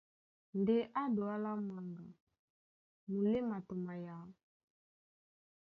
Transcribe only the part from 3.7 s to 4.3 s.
mayǎ.